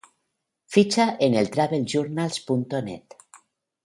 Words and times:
Ficha 0.77 1.05
en 1.27 1.37
traveljournals.net 1.55 3.15